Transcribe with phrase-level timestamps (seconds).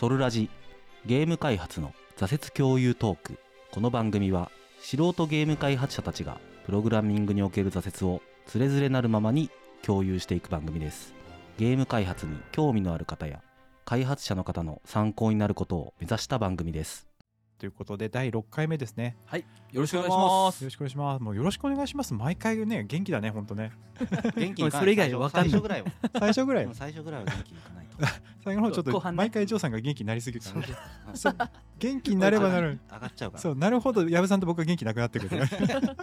[0.00, 0.48] ソルラジ
[1.04, 3.38] ゲーム開発の挫折共有トーク。
[3.70, 9.50] この番組は素人ゲーム開発者たちがプログラミングにおける挫折をつれづれなるままに
[9.82, 11.12] 共有していく番組です。
[11.58, 13.42] ゲーム開発に興味のある方や
[13.84, 17.09] 開発者の方の参考になることを目指した番組です。
[17.60, 19.18] ということで第6回目ですね。
[19.26, 20.62] はい、よろしくお願いします。
[20.62, 21.22] よろしくお願いします。
[21.22, 22.14] もうよろしくお願いします。
[22.14, 23.70] 毎回ね元気だね本当ね。
[24.34, 25.50] 元気 それ以外わかんない。
[25.50, 25.92] 最初ぐらいは。
[26.18, 27.96] 最初ぐらい最初ぐらいは元気にいかないと。
[28.42, 30.74] 最後の方ちょっと毎回ジョーさんが元気になりすぎるからね
[31.12, 31.30] そ
[31.78, 32.80] 元気になればなる。
[32.90, 33.42] 上がっちゃうから。
[33.42, 34.08] そうなるほど。
[34.08, 35.38] 矢部さんと僕が元気なくなってくる。
[35.38, 35.94] ねちょっと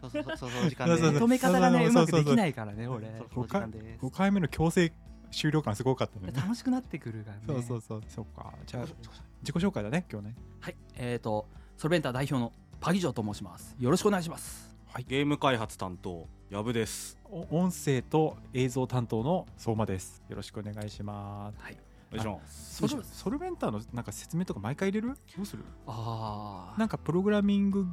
[0.00, 3.08] そうそうそうそうそう時間で止め方がね、そうまくできないからね、俺。
[3.18, 4.92] そろそろ時間です5回目の強制
[5.32, 7.42] 終了感すごかったね楽しくなってくるからね。
[7.46, 8.86] そうそうそうそうかじゃあ
[9.42, 10.34] 自己紹介だね今日ね。
[10.60, 13.76] はい、えっと、ソルベンター代表のパギジョと申します。
[13.78, 14.72] よろしくお願いします。
[15.08, 17.18] ゲーム開発担当やぶです。
[17.24, 20.22] お音声と映像担当の相馬です。
[20.28, 21.60] よろしくお願いします。
[21.60, 21.78] はい。
[22.12, 22.88] お願いします。
[22.88, 25.14] ソルソルベンターのなんか説明とか毎回入れる？
[25.36, 25.64] どうする？
[25.86, 27.86] あなんかプログラミング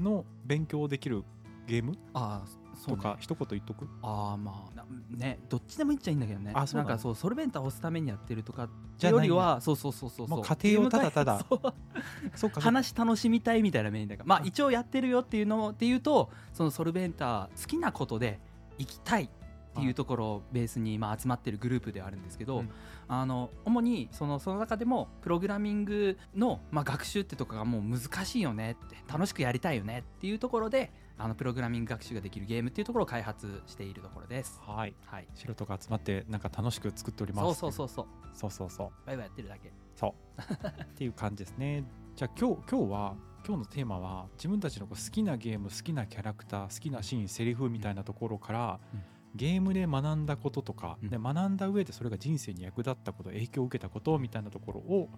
[0.00, 1.22] の勉強できる
[1.66, 1.92] ゲーム？
[2.14, 2.48] あ、あ
[2.86, 3.88] とか一言言っとく？
[4.02, 6.52] ああまあなねどっちでもいいっちゃいいんだけどね。
[6.54, 10.42] あそうなんかそうソルベンターを押すためにやってるとかじゃよりはそうそうそうそうそう。
[10.42, 11.44] 家庭をただただ。
[12.34, 12.50] そう。
[12.50, 12.60] か。
[12.60, 14.26] 話楽しみたいみたいなメインだから。
[14.26, 18.40] まあ一応やってるよっていうのっていうとそのソルベンター好きなことで
[18.78, 19.28] 行きたいっ
[19.74, 22.70] ていうところをベースにまあ集まってるグループではあるんですけど、うん。
[23.08, 30.90] あの主にそのその中でもプログラミングのまあ学習ってとこがもう難しいよねって楽しくやりたいよねっていうところで
[31.22, 34.60] あのプログラミング学習ができるゲームっていうところを開発しているところです。
[34.66, 34.94] はい。
[35.06, 37.60] はい、素人が集まってなんか楽しく作っております。
[37.60, 38.36] そうそうそうそう。
[38.36, 39.06] そうそうそう。
[39.06, 39.72] バイバイやってるだけ。
[39.94, 40.82] そう。
[40.82, 41.84] っていう感じですね。
[42.16, 43.14] じゃあ今日今日は
[43.46, 49.02] 今日のテーマは自分たちの好きなゲーム好きなキャラクター好きなシーンセリフみたいなところから、うん。
[49.36, 51.08] ゲームで学んだこととか、うん。
[51.08, 55.08] で学んだ上でそれが人生に役立ったこと影響を受けたことみたいなところを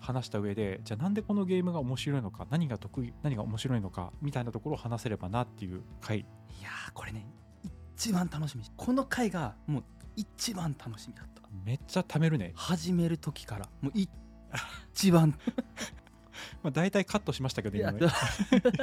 [0.00, 6.18] 話した上でじゃあなんでこのゲームが面白いのか何が得意何が面白いのかみたいなところを話せればなっていう回。
[6.18, 6.22] い
[6.62, 7.26] やーこれね
[7.94, 8.64] 一番楽しみ。
[8.76, 9.84] この回がもう
[10.16, 11.42] 一番楽しみだった。
[11.64, 13.68] めっちゃ貯めるね、始める時から。
[13.82, 15.38] もう一番。
[16.62, 18.00] まあ、大体カットしましたけど今ね。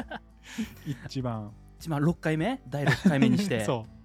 [1.05, 1.51] 一番。
[1.79, 2.61] 一番6回目？
[2.67, 3.63] 第6回目にして。
[3.65, 3.96] そう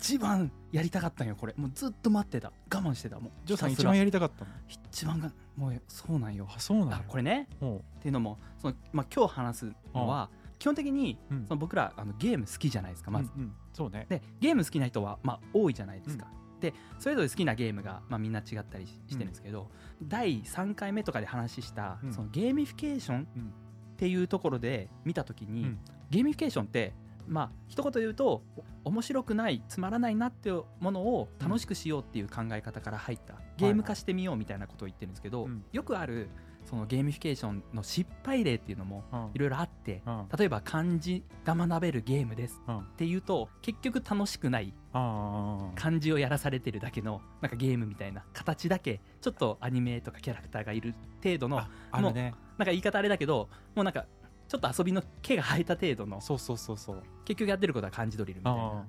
[0.00, 1.52] 一番やりたかったんよこれ。
[1.58, 2.52] もうずっと待ってた。
[2.72, 3.20] 我慢してた。
[3.20, 4.50] もうジョーさん一番やりたかったの？
[4.66, 6.48] 一番がもうそうなんよ。
[6.50, 6.96] あそうなんや。
[6.96, 11.44] あこれねもっていうのもその、まあ、今日話すのは基本的にう、うん。
[11.46, 13.52] その僕らあのゲーム好きじゃないですかまず、うんうん。
[13.74, 14.06] そうね。
[14.08, 16.26] でゲーム好きな人はまあ多いじゃないですか、
[16.60, 19.70] でそれぞれ好きなゲームが、まあ、みんな違ったりししてるんですけど、
[20.02, 22.14] 第3回目とかで話した、うん。
[22.14, 23.42] そのゲーミフィケーションうん。
[23.42, 25.78] っていうところで見た時に、うん。
[26.08, 26.94] ゲーミフィケーションって
[27.26, 28.42] まあ一言で言うと
[28.84, 35.64] お面白くないつまらないなっていうものを楽しくしようっていう考え方から入った、ゲーム化してみようみたいなことを言ってるんですけど、うん。
[35.72, 36.28] よくある
[36.64, 39.30] そのゲーミフィケーションの失敗例っていうのもうん。
[39.34, 40.28] いろいろあって、うん。
[40.36, 42.78] 例えば漢字が学べるゲームですうん。
[42.78, 52.34] っていうと結局楽しくない漢字をやらされてるだけのなんかゲームみたいな形だけちょっとアニメとかキャラクターがいる程度のああるね。
[52.58, 54.06] なんか言い方あれだけどもうなんか
[54.50, 57.02] ちょっと遊びの毛が生えた程度のそうそうそうそう。
[57.24, 58.84] 結局やってることは漢字ドリルみたいあな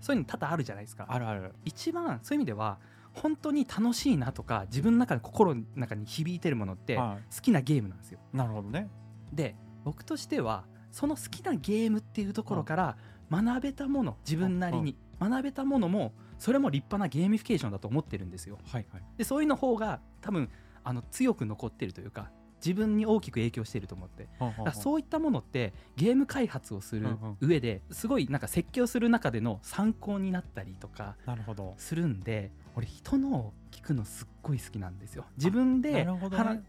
[0.00, 1.04] そういうの多々あるじゃないですか。
[1.06, 1.52] ああるある。
[1.66, 2.78] 一番そういう意味では
[3.12, 8.20] 本当に楽しいなとか自分の中で心の中に響いてるものっては好きなゲームなんですよ。
[8.32, 8.88] いなるほどね。
[9.34, 12.96] で僕としてはその好きなゲームっていうところから
[13.30, 18.58] 学べたもの自分なりに学べたものもそれも立派なゲーミフィケーションだと思ってるんですよ。
[18.64, 19.02] はいはい。
[19.18, 20.48] でそういうの方が多分
[20.84, 22.30] あの強く残ってるというか
[22.64, 24.28] 自分に大きく影響していると思って。
[24.74, 27.08] そういったものってゲーム開発をする
[27.40, 31.74] 上ですごいなんか設計をする中での参考になったりとかなるほど。
[31.76, 35.24] するんで俺人のを聞くのすっごい好きなんですよ。
[35.36, 36.06] 自分でね。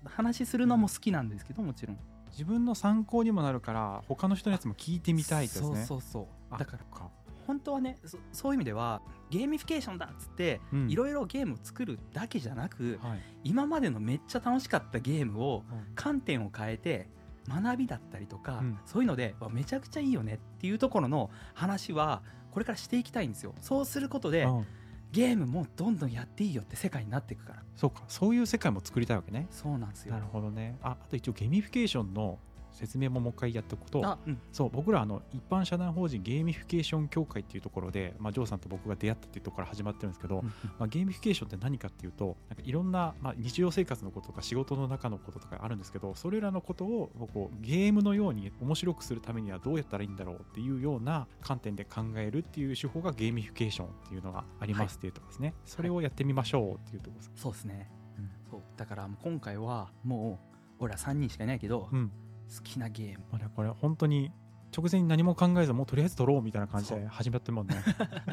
[0.06, 1.98] 話するのも好きなんですけどもちろん。
[2.32, 5.68] 自分の参考にもなるから他の人のやつも聞いてみたいですね。
[5.68, 6.26] そうそうそう。
[6.50, 7.10] あだからか
[7.46, 10.90] 本当はねそそういう意味ではゲーミフィケーションだっつってうん。
[10.90, 13.20] いろいろゲームを作るだけじゃなくはい。
[13.44, 17.10] 今までのめっちゃ楽しかったゲームをうん観点を変えて
[17.48, 18.80] 学びだったりとか、うん。
[18.86, 23.54] そういうのでわめちゃくちゃいいよねっていうところの話はこれからしていきたいんですよ。
[23.62, 24.66] そうすることでうん。
[25.12, 27.64] ゲームもどんどんやっていいよって世界になっていくから。
[27.76, 28.04] そうか。
[28.08, 29.46] そういう世界も作りたいわけね。
[29.52, 30.14] そうなんですよ。
[30.14, 30.78] なるほどね。
[30.82, 32.40] ああと一応ゲーミフィケーションの
[32.74, 34.40] 説明ももう一回やっておくとあうん。
[34.52, 58.30] そう僕らあの一般社団法人ゲーミフィケーション協会っていうところで、まあ、ジョーさんと僕が出会ったっていうところから始まってるんですけど、うんまあ、ゲーミフィケーションって何かっていうとなんかいろんな、まあ、日常生活のこととか仕事の中のこととかあるんですけどそれらのことをこうゲームのように面白くするためにはどうやったらいいんだろうっていうような観点で考えるっていう手法がゲーミフィケーションっていうのがありますっていうところですね、それをやってみましょうっていうところです、そうですね、うん。
[58.50, 58.62] そう。
[58.78, 60.40] だからもう今回はも
[60.80, 62.12] う俺ら3人しかいないけど、うん
[62.56, 63.20] 好きなゲーム。
[63.32, 64.32] まあねこれ本当に
[64.76, 67.76] 直前に何も考えずもうとりあえず撮ろうみたいな感じで始まってるもんね。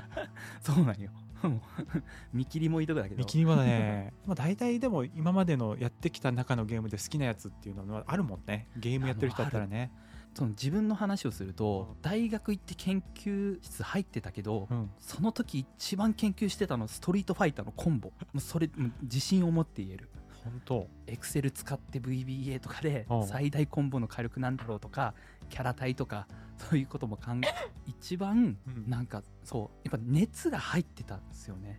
[0.62, 1.10] そうなんよ。
[2.32, 3.18] 見切りもいいとこだけど。
[3.18, 4.12] 見切りもね。
[4.26, 8.68] まあ大体でも今までのやってきた中のゲームで好きなやつっていうのはあるもんね。
[8.76, 9.92] ゲームやってる人だったらね。
[10.34, 14.90] その自分の話をすると大学行って研究室入ってたけど、うん。
[14.98, 18.12] その時一番研究してたのストリートファイターのコンボ。
[18.38, 18.70] それ
[19.02, 20.08] 自信を持って言える
[20.44, 20.88] 本当。
[21.06, 23.26] エクセル使って VBA とかでうん。
[23.26, 25.14] 最大コンボの火力なんだろうとか
[25.48, 26.26] キャラ体とか
[26.56, 27.48] そういうことも考え
[27.86, 28.88] 一番うん。
[28.88, 31.76] なんかそうやっぱ熱が入ってたんですよね。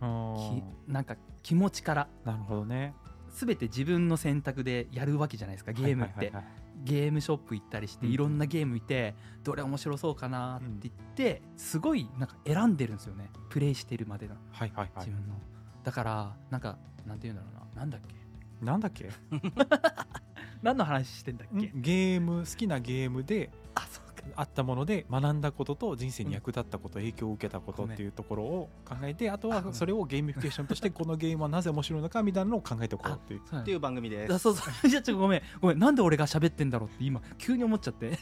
[0.86, 2.08] なんか気持ちから。
[2.24, 2.94] なるほどね。
[3.34, 6.62] 全て自分の選択でやるわけじゃないですかゲームって、はいはいはいはい。
[6.84, 8.12] ゲームショップ行ったりしてうん。
[8.12, 13.30] いろんなゲーム見てどれ面白そうかなって言ってすごいなんか選んでるんですよね。
[13.48, 14.36] プレイしてるまでの。
[14.50, 15.06] はいはいはい。
[15.06, 15.34] 自分の。
[15.82, 17.80] だからなんかなんて言うんだろうな。
[17.82, 18.21] なんだっけ
[18.62, 19.10] なんだっけ？
[20.62, 21.72] 何の話してんだっけ？
[21.74, 24.12] ゲーム好きなゲームであそうか。
[24.36, 34.32] あったもので学んだことと人生に役立ったこと、影響を受けたことっていうところを考えてあとはそれをゲーミフィケーションとして このゲームはなぜ面白いのかみたいなのを考えておこうあっていうっていう番組です。
[34.34, 34.72] あそうそう。
[34.88, 35.42] いやちょっとごめん。
[35.60, 35.78] ごめん。
[35.80, 38.16] なんで俺が喋ってんだろうって今急に思っちゃって。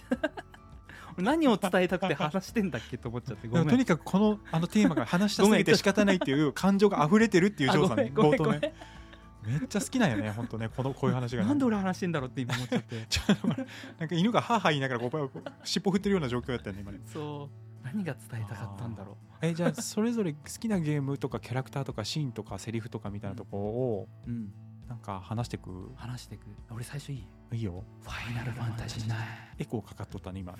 [1.18, 3.46] 俺何を伝えたくて話してんだっけと思っちゃって。
[3.46, 3.68] ごめん。
[3.68, 8.72] とにかくこのあのテーマが話したすぎて仕方ないっていう感情が溢れてるっていうあジョーさんね冒頭ね
[9.44, 11.48] めっちゃ好きなんよね本当ねこのこういう話がね。
[11.48, 13.06] なんで俺話してんだろうって今思っちゃって。
[13.08, 13.66] ちょっとなんか
[14.14, 17.00] 犬がハーハー言いながらこうこう尻尾振ってるような状況やったよね今ね。
[17.06, 17.84] そう。
[17.84, 24.52] 何が伝えたかったんだろえじゃあそれぞれ好きなゲームとかキャラクターとかシーンとかセリフとかみたいなところをううん。
[24.86, 25.92] なんか話してく？
[25.94, 26.42] 話してく。
[26.70, 27.14] 俺最初い
[27.52, 27.56] い？
[27.56, 27.84] いいよ。
[28.02, 29.08] ファイナルファンタジー。
[29.08, 29.14] 9
[29.58, 30.54] エコーかかっとったね今。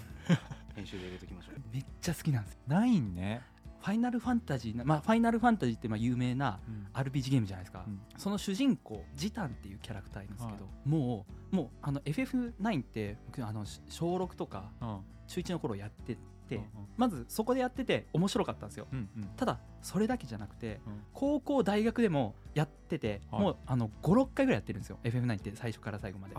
[0.75, 1.55] 編集で入れときましょう。
[1.75, 2.61] めっちゃ好きなんですよ。
[2.69, 3.43] ないんね、
[3.81, 6.87] ファイナルファンタジーなまあファイナルファンタジーってまあ有名なうん。
[6.93, 8.01] RPG ゲームじゃないですか、うん。
[8.17, 14.99] その主人公ジタンっていうキャラクターいるんですけど、はもうもうあの FF9 って僕あのし小6とかうん。
[15.29, 16.17] 中1の頃やって
[16.49, 16.65] て、うん
[16.97, 18.87] まずそこでやってて面白かったんですよ。
[18.93, 19.25] うんうん。
[19.37, 21.03] ただそれだけじゃなくて、うん。
[21.15, 23.41] 高校大学でもやってて、はい。
[23.41, 24.99] もうあの56回ぐらいやってるんですよ。
[25.05, 26.35] FF9 って最初から最後まで。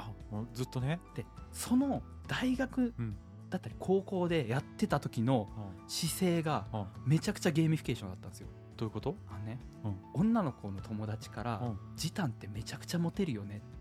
[0.53, 3.15] ずっとね、でその大学うん
[3.51, 8.47] だったり高校でやってた時のうん姿勢がうんめちゃくちゃゲーミフィケーションだったんですよ。
[8.77, 9.15] どういうこと？
[9.29, 9.95] あのね、うん。
[10.13, 13.79] 女の子の友達からうん「ジタンってめちゃくちゃモテるよね」っ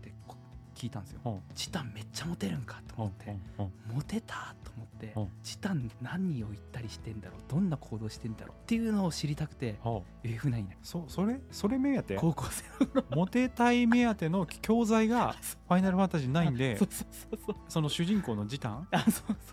[0.81, 1.19] 聞いたんですよ。
[1.25, 3.37] うん「ジタンめっちゃモテるんか」とうん思って。
[3.59, 4.55] うんモテた？
[4.63, 5.13] と思って。
[5.15, 7.41] うんジタン何を言ったりしてんだろう？
[7.47, 8.55] どんな行動してんだろう？
[8.57, 9.89] っていうのを知りたくてう。
[9.89, 11.39] ん FF9 ねそそれ？
[11.51, 12.15] それ目当て？
[12.15, 12.63] 高校生
[12.95, 15.33] のモテたい目当ての教材が
[15.67, 17.55] ファイナルファンタジー9でそうそうそうそう。
[17.69, 19.11] その主人公のジタンあそう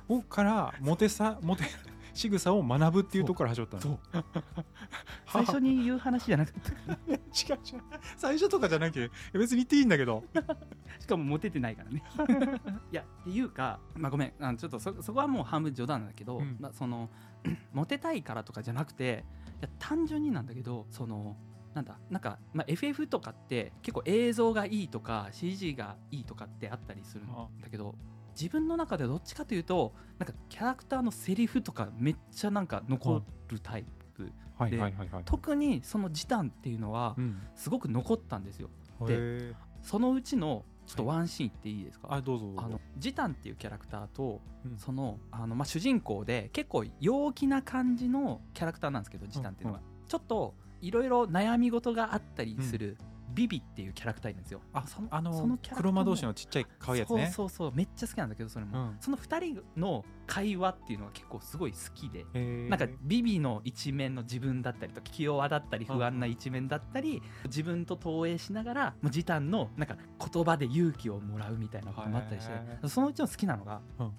[0.08, 0.18] そう。
[0.18, 1.64] をからモテさモテ
[2.18, 4.00] 仕草を学ぶっていうところから始まったの。
[5.32, 6.58] 最初に言う話じゃなくて
[7.12, 7.82] 違う違う。
[8.16, 10.24] 最初とかじゃなきゃ別に言っていいんだけど。
[10.98, 12.02] しかもモテてないからね。
[12.90, 14.32] いやっていうかまあごめん。
[14.40, 16.56] あのちょっとそそこはもう半分冗談だけど、うん。
[16.58, 17.08] まあ、その
[17.72, 19.24] モテたいからとかじゃなくて
[19.60, 21.36] いや単純になんだけどその
[21.74, 27.28] なんだなんか、まあ、FF とかって結構映像がいいとか CG がいいとかってあったりするん
[27.60, 27.94] だけど
[28.38, 33.84] 自分の中でどっちかというとなんかキャラクターのセリフとかめっちゃなんか残るタイ
[34.16, 35.22] プ、はいではいはいはい。
[35.24, 37.40] 特にその時短っていうのはうん。
[37.54, 38.70] すごく残ったんですよ。
[39.06, 39.54] でへー。
[39.82, 42.62] そのうちのちょっとワンシーンっていいですか、あどうぞどうぞ。
[42.64, 44.78] あのジタンっていうキャラクターと、うん。
[44.78, 52.96] そのあの、まあ、主人公で結構陽気な感じのキャラクターなんですけどジタンっていうのは、ちょっといろいろ悩み事があったりする、
[53.34, 54.60] ビビっていうキャラクターいるんですよ。
[54.72, 55.92] あそのあのそのキャラクターも。
[55.92, 57.26] 黒魔同士のちっちゃい可愛いやつね。
[57.26, 58.96] そうそうそうめっちゃ好きなんだけどそれも、うん。
[59.00, 62.24] その2人の会話っていうのが結構すごい好きで、
[62.68, 69.96] なんかビビの一面の自分だったりとか気弱だったり不安な一面だったり自分と投影しながらもうジタンのなんか
[70.32, 74.12] 言葉で勇気をもらうみたいなこともあったりしへてそのうちの好きなのが、うん。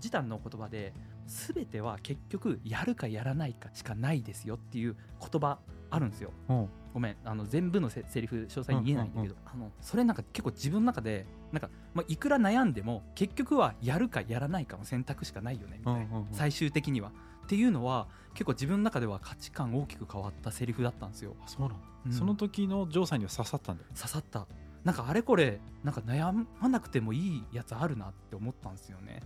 [0.00, 0.94] ジタンの言葉で
[1.30, 5.58] 全ては結局やるかやらないかしかないですよっていう言葉
[5.90, 6.32] あるんですよ。
[6.48, 6.68] うん。
[6.92, 17.12] ごめんあの全部のせセリフ詳細に言えないんだけど、あのそれなんか結構自分の中でなんか、まあ、いくら悩んでも結局はやるかやらないかの選択しかないよねみたいな、最終的には。
[17.44, 22.12] っていうのは結構自分の中では価値観大きく変わったセリフだったんですよ、あそうなんだうん。
[22.12, 23.88] その時のジョーさんには刺さったんだよ。
[23.94, 24.46] 刺さった
[24.84, 29.20] なんかあれこれなんか悩まなくてもいいやつあるなって思ったんですよね。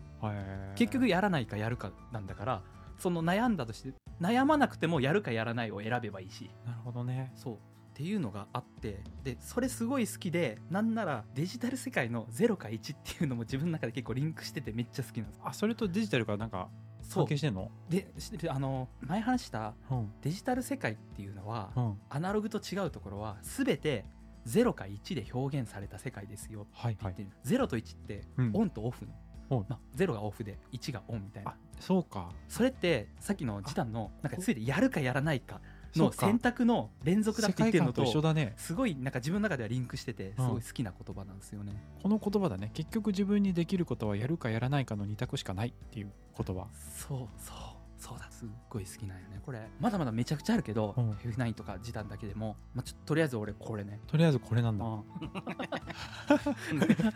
[0.74, 2.62] 結局やらないかやるかなんだから
[2.98, 6.50] その悩んだとして悩まなくてもやるかやらないを選べばいいし。
[6.66, 7.32] なるほどね。
[7.36, 7.54] そう。
[7.54, 7.58] っ
[7.96, 15.40] ていうのがあってでそれすごい好きでなんならデジタル世界の0か1っていうのも自分の中で結構リンクしててめっちゃ好きなんです。
[15.44, 16.68] あそれとデジタルがなんか
[17.12, 17.70] 関係してんの？
[17.88, 18.08] で
[18.48, 20.12] あの前話したうん。
[20.22, 21.98] デジタル世界っていうのはうん。
[22.08, 24.04] アナログと違うところは全て
[24.46, 28.50] 0か1で表現された世界ですよはいはいっていう0と1ってうん。
[28.54, 29.12] オンとオフの、
[29.50, 32.30] オンまあ、0がオフで1がオンみたいあなそうか。
[32.48, 35.60] それってさっきの時短のなんかついてやるかやらないか
[35.96, 38.54] の選択の連続だって言ってるのと一緒とだね。
[38.56, 41.72] すごいなんか自分の中ではリンクしててすごい好きな言葉なんですよね。
[42.02, 42.70] この言葉だね。
[42.74, 46.66] 結局自分にできることはやるかやらないかの二択しかないっていう言葉。
[46.96, 47.73] そうそう
[48.04, 49.40] そうだすっごい好きなんよね。
[49.46, 51.12] これまだまだめちゃくちゃあるけど、うん。
[51.12, 53.98] F9 とか時短だけでも、まあ、ちょっととりあえず俺これね。
[54.06, 54.84] とりあえずこれなんだ。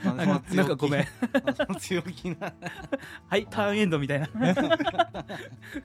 [0.04, 1.04] なんかなんかごめん。
[1.78, 2.54] 強気な。
[3.28, 4.28] はいターンエンドみたいな。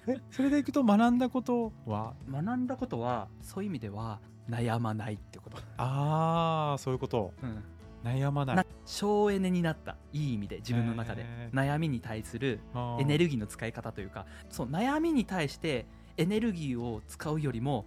[0.08, 2.14] えそれでいくと学んだことは？
[2.32, 7.34] 学んだことはそういう意味では悩まないってこと、ああそういうこと。
[7.42, 7.64] うん、
[8.04, 8.56] 悩まない。
[8.56, 9.98] な省エネになった。
[10.12, 11.26] いい意味で自分の中で。
[11.54, 12.60] 悩みに対する
[13.00, 15.86] エネルギーの使い方というかそう悩みに対して
[16.18, 17.86] エネルギーを使うよりも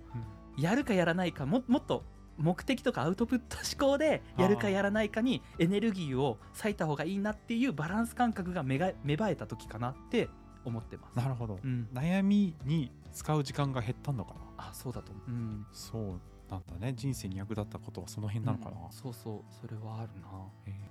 [0.58, 2.04] やるかやらないかももっと
[2.38, 10.28] 目的とかアウトプット思考でやるかやらないかにエネルギーを割いた方がいいなっていうバランス感覚が芽が芽生えた時かなって
[10.64, 11.16] 思ってます。
[11.16, 11.58] なるほど。
[11.62, 14.40] うん、悩みに使う時間が減ったんのかな。
[14.58, 15.30] あそうだと思う。
[15.30, 15.66] うん。
[15.72, 20.28] そうなんだね人生に役立ったことはその辺なのかな、うんそうそうそれはあるな。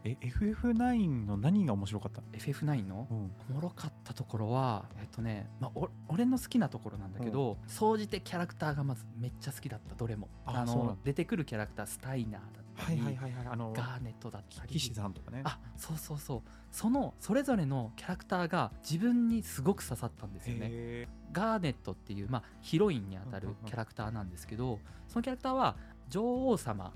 [0.04, 3.08] ええ FF9 の何が面白かった？FF9 の？
[3.10, 3.32] うん。
[3.50, 10.28] おもろかったところはえっとね、まあ、お俺の好きなところなんだけど総じてキャラクターがまずめっちゃ好きだったどれも。
[10.46, 13.48] あの出てくるキャラクタースタイナーだったり、はいはいはいはい。
[13.54, 14.74] あのガーネットだったり。
[14.74, 15.42] 騎士さんとかね。
[15.46, 16.42] あそうそうそう。
[16.72, 20.68] そのそれぞれのキャラクターが自分にすごく刺さったんですよね。
[20.70, 23.66] へガーネットっていう、まあ、ヒロインにあたるうんうんうん。
[23.68, 25.76] キャラクターなんですけどそのキャラクターは
[26.10, 26.94] 女王様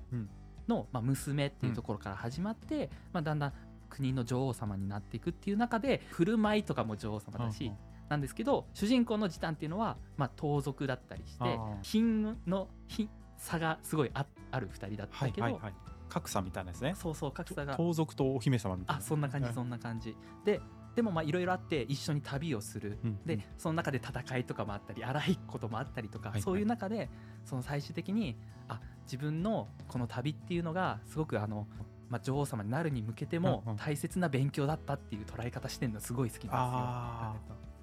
[0.67, 3.53] の、まあ、娘っていうところから始まって、まあ、だんだん
[3.89, 7.77] 国の女王様になっていくっていう中で振る舞いとかも女王様だし、うんうん。
[8.07, 15.73] なんですけど主人公の時短っていうのは、まあ、盗賊だったりして品の品差がすごいあある2人だったけど、はいはいはい。
[16.09, 16.95] 格差みたいなですね。
[16.95, 17.75] そうそう格差が。
[17.75, 18.99] 盗賊とお姫様みたいな。
[18.99, 20.15] あそんな感じそんな感じ。
[20.43, 20.59] で
[20.95, 22.97] でもまあいろいろあって一緒に旅をする。
[23.03, 26.41] うんでその中で戦いとかもあったり荒いこともあったりとか、はいはい。
[26.41, 27.09] そういう中で
[27.45, 31.67] その最終的にあ自分のこの旅っていうのがすごくあの、
[32.09, 36.57] まあ、女王様になるに向けても大切な勉強だったっていう捉え方してるのすごい好きなんですよ。
[36.57, 37.35] あ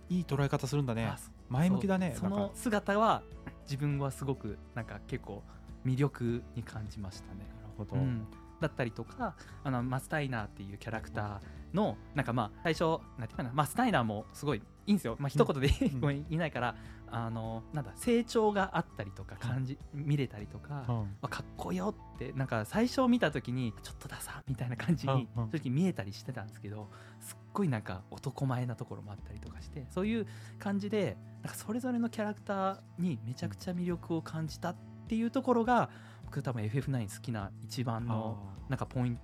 [0.09, 1.13] いい捉え方するんだね。
[1.49, 3.23] 前向きだねその姿は
[3.65, 5.43] 自分はすごくなんか結構
[5.85, 7.41] 魅力に感じましたね。
[7.63, 8.27] なるほど、うん、
[8.61, 11.39] だったりとかあのマスタイナーっていうキャラクター
[11.77, 16.01] のなんかまあ最初なんていうかなマスタイナーもすごいいいんですよ、まあ一言で、うん。
[16.01, 16.77] ごめん言いないから
[17.09, 26.89] あのなんだ成長があったりとか感じ、見れたりとか、うんあかっこよってなんか最初見た時にちょっとださみたいな感じに正直見えたりしてたんですけど
[27.21, 30.27] すっごいなんか男前なところもあったりとかしてそういう
[30.59, 34.77] 感じでなんかそれぞれのキャラクターにめちゃくちゃ魅力を感じたっ
[35.09, 35.91] ていうところが
[36.25, 39.23] 僕多分 FF9 好きな一番のあなんかポイント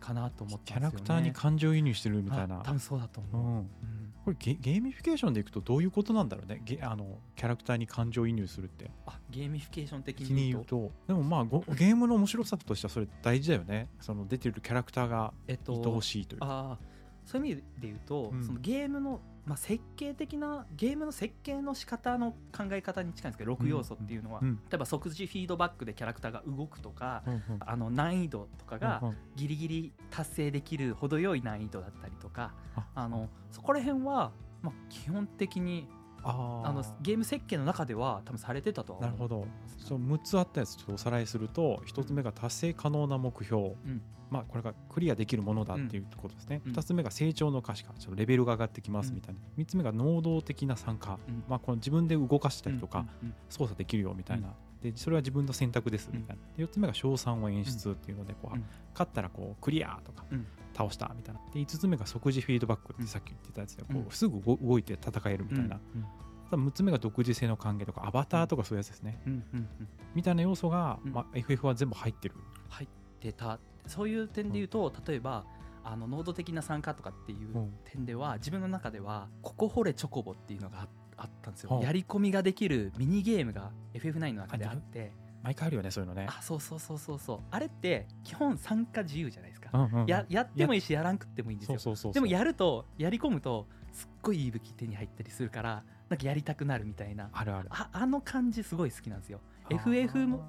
[0.00, 0.88] かなと思ってますよね。
[0.88, 2.60] ャラクターに感情移入してるみたいな。
[2.60, 3.52] あ多分そうだとう思う。
[3.52, 3.56] ん。
[3.56, 3.66] うん。
[4.24, 6.60] これゲゲーミフィケーションでいくとどういうことなんだろうね？
[6.64, 8.90] ゲあのキャラクターに感情移入するって。
[9.06, 10.90] あゲーミフィケーション的気にに言うと。
[11.06, 13.88] でもまあごゲームの面白さとしてはそれ大事だよね。
[14.00, 16.78] その出てるキャラクターがえっと愛おしいというか、あー
[17.24, 18.44] そういう意味で言うと、うん。
[18.44, 27.42] そのゲームの、まあ、設計的なゲームの設計の仕方の考え方に近いんですけど6要素っていうのは、うん例えば即時フィードバックでキャラクターが動くとか、うんうん。
[27.60, 29.16] あの難易度とかがうんうん。
[29.34, 34.32] ギリギリ達成できる程よい難易度だったりとかああのそこら辺は、
[34.62, 35.88] まあ、基本的に
[36.24, 39.46] あのゲーム設計の中では多分されてたとなるほど。
[39.78, 44.02] そう6つあったやつちょっとおさらいすると1つ目が達成可能な目標、うん。
[44.30, 46.72] まあこれがクリアできるものだっていうことですね、うん。
[46.72, 47.92] 2つ目が成長の可視化。
[47.94, 51.44] ちょっとレベルが上がってきますうんみたいな、3つ目が能動的な参加、うん。
[51.48, 58.64] まあ、この自分で動かしたりとか、うんうん操作できるよみたいな、でそれは自分の選択ですみたいな、で4つ目が賞賛を演出っていうのでこう、うん。
[58.94, 61.40] 勝ったらこうクリアとか、うん倒したみたいな。
[61.52, 64.10] で5つ目が即時フィードバックってさっき言ってたやつでこう、うん。
[64.10, 66.04] すぐご動いて戦えるみたいな、うん。
[66.48, 69.20] あと6つ目が独自性の還元とかアバターとかそういうやつですね、
[70.14, 71.12] みたいな要素が、うん。
[71.12, 72.34] まあ、FF は全部入ってる、
[72.68, 72.88] 入っ
[73.20, 73.58] てた。
[73.86, 75.44] そういう点で言うと、例えば
[75.84, 77.74] あの能動的な参加とかっていううん。
[77.84, 85.12] 点では自分の中では「ここ掘れチョコボ」っていうのがああったんですはあよやり込みができるミニゲームが FF9 の中であって
[85.42, 86.26] 毎回あるよねそういうのね。
[86.28, 87.40] あそうそうそうそうそう。
[87.50, 90.06] あれって基本参加自由じゃないですか、うんうんうん。
[90.06, 91.78] ややってもいいしやらんくってもいいんですよ。
[91.78, 92.12] そうそうそうそう。
[92.14, 97.28] でもやるとやり込むとすっごいいい武器手に入ったりするからなんかやりたくなるみたいな。
[97.32, 97.68] あるある。
[97.70, 99.40] ああの感じすごい好きなんですよ。
[99.64, 99.68] あ。
[99.68, 99.78] ー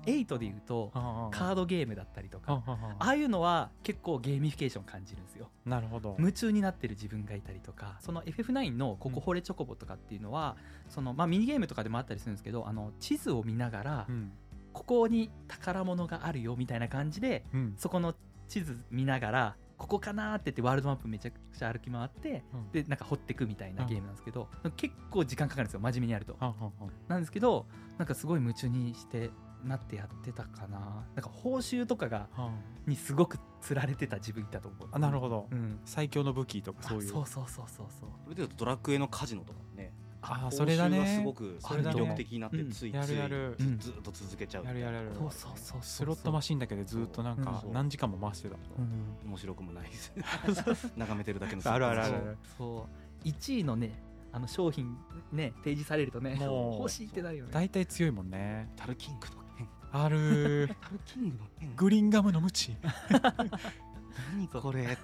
[0.06, 0.92] FF8 で言うと
[1.32, 2.64] カードゲームだったりとか。
[2.66, 5.50] あーあいうのは結構ゲーミフィケーション感じるんですよ。
[5.66, 6.16] なるほど。
[6.20, 10.58] 夢中になってる自分がいたりとかその FF9 の「ここ掘れチョコボ」とかっていうのは、
[10.90, 14.32] そのまあ、ミニゲームとかでもあったりするんですけどあの地図を見ながらうん
[14.74, 17.74] ここに宝物があるよみたいな感じでうん。
[17.78, 18.14] そこの
[18.48, 22.72] 地図見ながらここかなーって言ってワールドマップめちゃくちゃ歩き回ってうん。
[22.72, 26.36] でなんか掘ってくみたいなうんゲームなんですけど結構時間かかるんですよ真面目にやると。
[27.08, 27.66] なんですけど
[27.98, 29.30] なんかすごい夢中にして
[29.64, 31.06] なってやってたかな。
[31.16, 32.28] なんか報酬とかが
[32.86, 34.90] にすごく釣られてた自分いたと思う。
[34.92, 35.48] あなるほど。
[35.52, 35.80] うん。
[35.86, 37.10] 最強の武器とかあそういう。
[37.10, 38.10] そうそうそうそうそう。
[38.26, 39.93] それでいうとドラクエのカジノとかもね
[40.26, 41.18] あそれだね。
[41.20, 43.56] すごくそれだね魅力的になってうんついついやるやる。
[43.60, 43.78] うん。
[43.78, 45.12] ずっと続けちゃうやるやるやる。
[45.14, 45.80] そうそうそうそう。
[45.82, 48.56] スロットマシンだけでずっとなんか何時間も回してた。
[48.56, 49.30] うん。
[49.30, 50.14] 面白くもないです。
[50.96, 52.14] 眺めてるだけのあるあるある。
[52.14, 52.38] そう。
[52.58, 52.88] そ
[53.26, 53.28] う。
[53.28, 53.92] 1位のね
[54.32, 54.98] あの商品
[55.32, 57.52] ね提示されるとねもう欲しいってなるよね。
[57.54, 58.72] 大体強いもんね。
[58.76, 59.68] タルキングの剣。
[59.92, 61.76] あるタルキングの剣。
[61.76, 62.76] グリーンガムのムチ
[64.32, 64.98] 何これ。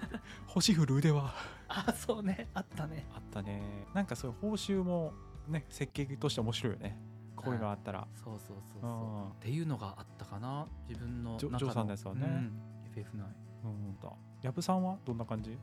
[0.47, 1.33] 星降る腕は。
[1.67, 2.47] あそうね。
[2.53, 3.07] あったね。
[3.13, 3.61] あったね。
[3.93, 5.13] なんかそういう報酬も
[5.47, 6.99] ね設計として面白いよね。
[7.35, 8.07] こういうのあったら。
[8.23, 9.29] そうそうそううそう、ん。
[9.29, 10.67] っていうのがあったかな。
[10.87, 12.21] 自分の中ジョジョーさんのやつはね。
[12.25, 12.61] うん。
[12.95, 13.23] FF9
[13.65, 14.09] うんだ
[14.41, 15.57] やぶさんはどんな感じ？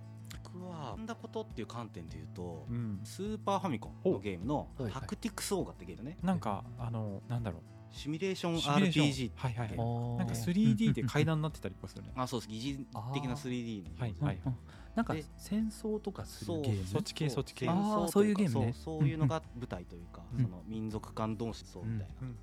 [0.53, 3.01] 僕は学んだことっていう観点で言うとうん。
[3.05, 4.93] スーパーファミコンのゲームのはい。
[4.93, 6.19] タクティクスオーガってゲームね。
[6.23, 7.63] なんかあのなんだろう
[7.97, 9.77] シミュレーション RPG はいはいはい。
[9.77, 9.85] な
[10.19, 12.13] なんか 3D で階段になってたりとかするね。
[12.15, 12.49] あそうです。
[12.49, 14.57] 疑似的な 3D のはいうんうん
[14.95, 16.87] なんかで戦争とかするそうゲーム？
[16.87, 17.69] そっち系そっち系。
[17.69, 18.73] あそういうゲームね。
[18.73, 20.43] そうそういうのが舞台というか、うん。
[20.43, 22.35] その民族間同士そうみたいうんうん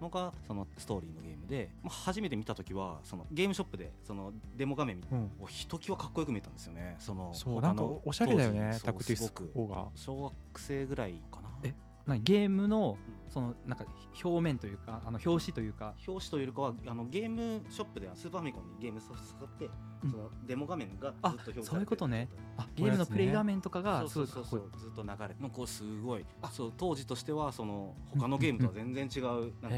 [0.00, 5.30] なのがそのストーリーのゲームで、まあ、初めて見た時はそのゲームショップでそのデモ画面見て、うん。
[5.40, 6.96] おひときわかっこよく見えたんですよね。
[6.98, 9.32] そのそうなんかおしゃれだよ当時ねタクティス
[9.94, 11.50] 小学生ぐらいかな
[12.06, 13.86] え何ゲームのうんそのなんか
[14.22, 15.94] 表面というかあの表紙というか。
[16.06, 19.70] 表紙というかはあのゲームショップではスーパーファミコンにゲームソフト使って、
[20.04, 20.10] うん。
[20.10, 21.64] そのデモ画面がずっとあ表示されてる。
[21.64, 22.28] そういうことね。
[22.76, 24.70] ゲームのプレイ画面とかがそうそうそう。
[24.76, 26.26] ずっと流れてこうすごい。
[26.50, 29.72] そう当時としてはその他のゲームとは全然違うなん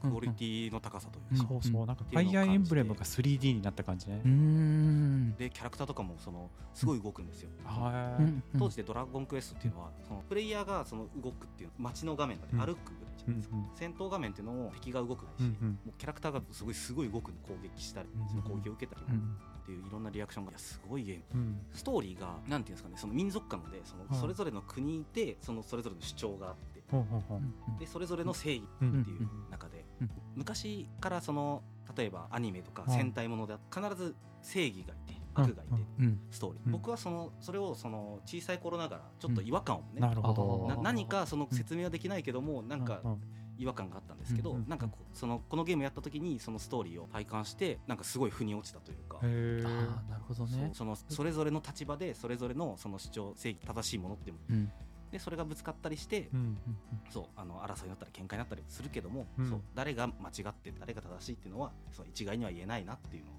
[0.00, 1.86] かクオリティの高さといううんそうそう。
[1.86, 4.20] なんかファイアーエンブレムが感 3D になった感じね。
[5.36, 7.50] でキャラクターとかもそのすごい動くんですよ、
[8.20, 8.42] うん。
[8.56, 12.58] 当時で「ドラゴンクエスト」っていうのはそのプレイヤーがその動くっていう街の画面がねうん。
[12.60, 13.70] 歩くぐらいじゃないですか、うんうん。
[13.76, 15.68] 戦闘画面っていうのも敵が動くないし、うんうん。
[15.70, 21.22] もうキャラクターがすごいすごい動くの攻撃したり、うん攻撃を受けたりうんっていういろんなリアクションがいやすごいゲーム。
[21.34, 21.60] うん。
[21.72, 26.82] ストーリーがなんていうんですかねその民族間でそのうんそれぞれの国でそのそれぞれの主張があって
[27.78, 30.10] でそれぞれの正義うんっていう中でうん。
[30.36, 31.62] 昔からその
[31.96, 34.92] 例えばアニメとかうん戦隊もので必ず正義が
[35.42, 36.20] いてうん悪がいてうん。
[36.30, 36.72] ストーリー、うん。
[36.72, 40.76] 僕はそのそれをその小さい頃ながらちょっと違和感をね、なるほあど。
[40.76, 43.00] な何かその説明はできないけども、なんか
[43.58, 44.62] 違和感があったんですけど、うんうん。
[44.62, 49.18] うんなんかこうそのこのゲームやった時にそのストーリーを体感してなんかすごい腑に落ちたというか。
[49.22, 49.66] へー。
[49.66, 50.70] ああなるほどね。
[50.72, 54.72] そのそれぞれの立場でそれぞれのその主張正義正しいものっていうものうん。
[55.12, 56.58] でそれがぶつかったりして、うん
[57.08, 59.48] そうあの争いになったり喧嘩になったりするけども、うん。
[59.48, 63.34] そう誰が間違って誰が正しいっていうのはそう一概には言えないなっていうのを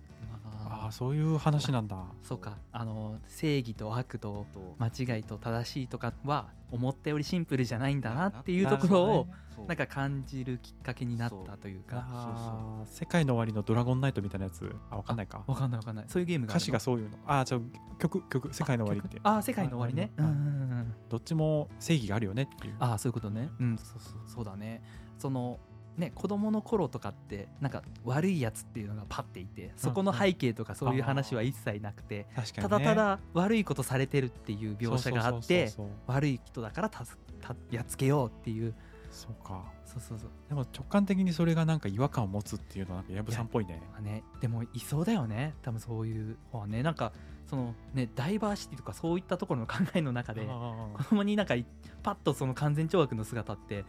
[0.68, 1.98] ああそういう話なんだ。
[2.24, 2.58] そうか。
[2.72, 9.28] あの正義と悪とと間違いと正しいとかは思ったよりシンプルじゃないんだなっていうところを
[9.68, 12.84] なんか感じるきっかけになったというか。
[12.86, 14.74] 世界の終わりのドラゴンナイトみたいなやつ。
[14.90, 15.44] あわかんないか。
[15.48, 16.06] わかんないわかんない。
[16.08, 17.18] そういうゲームが歌詞がそういうの。
[17.26, 17.62] あーじゃあ
[18.00, 19.20] 曲曲世界の終わりって。
[19.24, 20.12] ああ世界の終わりね。
[20.18, 20.36] あうんうん。
[20.36, 20.40] う
[20.82, 22.76] んどっちも正義があるよねっていう。
[22.80, 23.50] ああそういうことね。
[23.60, 24.14] うんそうそう。
[24.28, 24.84] そうだね。
[25.18, 25.60] その
[25.98, 35.72] ね子供の頃とかってなんか悪いやつっていうのがパッていてそこの背景とかそういう話は一切なくて確かに、ね、ただただ悪いことされてるっていう描写があって
[36.08, 38.74] 悪い人だからたすたやっつけようっていう。
[39.12, 39.64] そうか。
[39.86, 40.30] そうそうそう。
[40.50, 47.14] でも直感的にそれがなんか違和感を持つっていうのはなんか矢部さんっぽいねまあねでもいそうだよね多分そういう方はねなんか
[47.48, 51.66] そのねダイバーシティとかそういったところの考えの中であ子供になんかい
[52.02, 53.86] パッとその完全懲悪の姿って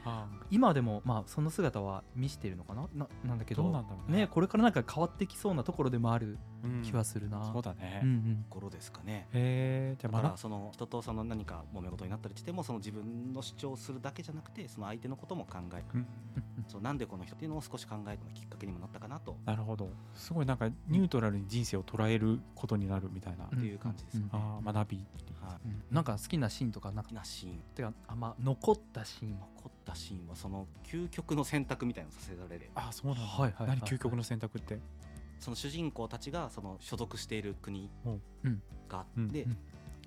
[0.50, 2.88] 今でもまあその姿は見してるのかな？
[2.94, 3.62] ななんだけど
[4.08, 4.18] ね。
[4.20, 6.38] ねこれからなんか変わってきそうなところでもある
[6.84, 8.44] 気はするな、そうだね、うんうん。
[8.48, 9.28] 頃ですかね。
[9.32, 15.84] へえじゃあまだだからその人とその何か揉め事になったりしてもその自分の主張するだけじゃなくてその相手のことも考える。
[15.94, 16.06] うん。
[16.68, 19.36] そうなんでこの人っていうのを少し考えるのきっかけにもなったかなと。
[19.44, 19.88] なるほど。
[20.14, 24.28] すごいなんかニュートラルに人生を捉えることになるみたいな、うんっていう感じですよね。
[24.32, 25.44] ああ学びっていう。
[25.44, 25.56] はい。
[25.64, 25.82] うん。
[25.90, 27.58] なんか好きなシーンとかなんか好きなシーン。
[27.74, 29.38] てかあんま残ったシーン。
[29.38, 32.70] 残ったシーンはその究極の選択みたいなのをさせられる。
[32.74, 33.78] ああそうなんだ、はいはいはい。
[33.78, 33.88] 何？
[33.88, 34.78] 究極の選択って
[35.38, 37.90] その主人公たちがその所属している国
[38.88, 39.46] があって、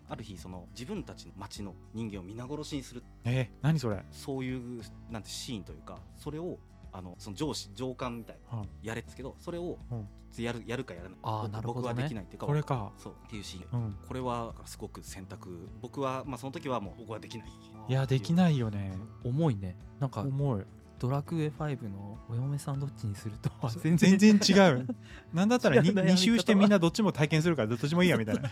[0.10, 3.04] ある日その自分たちの町の人間を皆殺しにする。
[3.24, 4.04] えー、何それ？
[4.12, 6.58] そういうなんてシーンというかそれを
[6.92, 10.08] あのその上司上官みたいなはやれっつけどそれをうん。
[10.38, 11.18] やるやるかやらない。
[11.24, 11.94] 僕あーなるほどね。
[11.94, 12.92] 僕はできないっていうかこれか。
[13.00, 13.82] そうっていうシーン。
[13.82, 13.96] うん。
[14.08, 15.68] これはすごく選択。
[15.82, 17.48] 僕はまあその時はもう僕はできない。
[17.88, 18.96] いやできいないよね。
[19.24, 19.76] 重いね。
[20.00, 20.64] なんか重い
[21.00, 24.14] ドラクエ5のお嫁さんどっちにするとは全然。
[24.36, 24.88] 違う。
[25.34, 26.06] なんだったら違う悩み方は。
[26.08, 28.50] 2周してみんなどっちも体験するからどっちもいいやみたいな。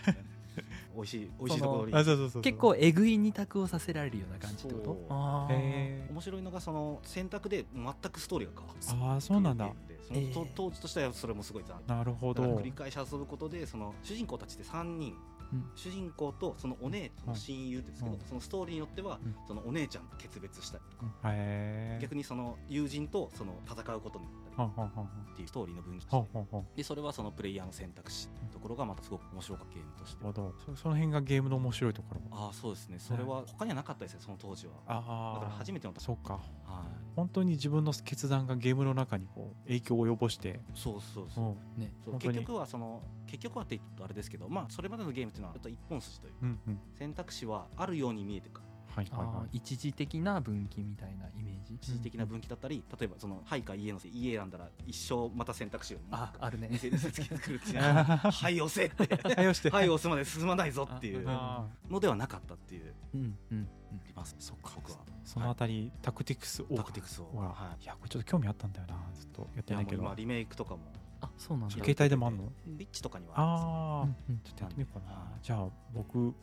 [0.96, 1.94] 美味しい美味しいところに。
[1.94, 2.42] あそうそうそうそう。
[2.42, 5.06] 結構えぐい二択をさせられるような感じってこと？
[5.10, 8.74] あ面白いのがその選択で全くストーリーが変わ
[9.08, 9.70] るああそうなんだ。
[10.06, 10.46] そのえー。
[10.54, 12.42] 当時としてはそれもすごい残念なるほど。
[12.56, 15.16] 繰り返し遊ぶことでその主人公たちって3人、うん
[15.74, 18.20] 主人公とそのお姉その親友って言うんですけど、うん。
[18.28, 19.34] そのストーリーによっては、うん。
[19.46, 21.08] そのお姉ちゃんと決別したりとか、
[22.00, 24.88] 逆にその友人とその戦うことになったり
[25.32, 26.06] っていうストーリーの分岐
[26.76, 26.84] で。
[26.84, 28.28] それはそのプレイヤーの選択肢。
[28.28, 30.22] ところがまたすごく面白かったゲームとして。
[30.22, 32.98] そその辺がゲームの面白いところああそうですね。
[32.98, 34.72] それは他にはなかったですねその当時は。
[34.86, 36.34] ああだから初めてのそうか。
[36.34, 36.42] はい。
[37.16, 41.44] 本当に自分の決断がゲームの中にこう影響を及ぼして、そうそうそう。
[41.44, 41.82] う、ん。
[41.82, 41.92] ね。
[42.04, 48.67] そう結局はその結局はって言うとあれですけどまあそれまでのゲームっていうのはちょっと一本筋といううんうん、選択肢はあるように見えてかあ
[48.98, 49.46] はいはいはい。
[49.46, 51.74] ー一時的な分岐みたいなイメージ？
[51.74, 56.68] 一時的な分岐だったり、例えばその「はい」か「家」の家選んだら一生また選択肢をああるね。
[56.70, 57.78] 見せ見せつけてくるっていう。
[57.82, 58.86] あ はい押せ。
[58.92, 59.70] って。
[59.70, 62.94] はい押すまで進まないぞっていうあのではなかったっていう。
[63.14, 63.68] うんうんうん。
[63.90, 64.98] ありますそっか僕は。
[65.24, 67.30] そのあたり、タクティクスオータクティクスを。
[67.34, 67.84] は、、はい。
[67.84, 70.14] やこれちょっと興味あったんだよなずっとやってないけど。
[70.16, 70.82] リメイクとかも。
[71.20, 71.74] あそうなんだ。
[71.74, 72.50] 携帯でもあんの？
[72.66, 74.16] スイッチとかにはあああ、うん。
[74.30, 74.38] うん。
[74.44, 75.38] ちょっとやってみようかな、はい。
[75.44, 76.34] じゃあ僕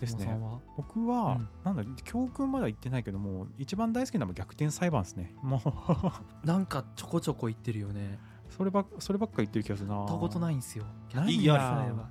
[0.00, 0.38] ですね。
[0.76, 1.48] 僕は、うん。
[1.64, 5.34] なんだ教訓まだ言ってないけども一番大好きなのは逆転裁判ですね。
[5.42, 5.70] もう。
[6.46, 8.18] なんかちょこちょこ言ってるよね。
[8.50, 10.06] そればっそればっか言ってる気がするな。
[10.06, 10.84] たことないんすよ。
[11.10, 12.10] 逆転裁判。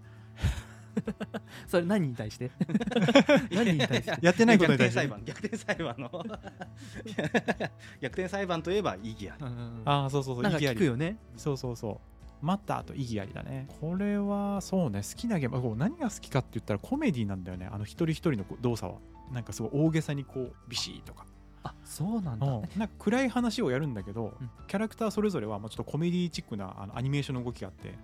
[1.67, 2.51] それ何に対して？
[3.51, 4.17] 何に対して？
[4.21, 5.05] やってないことに逆対して？
[5.05, 5.25] 転裁判。
[5.25, 6.23] 逆転裁判の。
[8.01, 9.45] 逆転裁判といえば意義あり。
[9.45, 10.43] うんああそうそうそう。
[10.43, 11.17] なんか意義あり聞くよね。
[11.37, 13.67] そうそうそうマターと意義ありだね。
[13.79, 15.01] これはそうね。
[15.01, 17.69] 好きなゲームこう何が好きかって言ったらコメディなんだよね。
[17.71, 18.99] あの一人一人の動作は。
[19.31, 21.25] なんかすごい大げさにこうビシーとか。
[21.65, 22.45] あそうなんだ。
[22.45, 22.63] うん。
[22.77, 24.49] なんか暗い話をやるんだけど、うん。
[24.67, 27.95] キャラクターそれぞれはまあちょっとコメディチックなあのアニメーションの動きがあって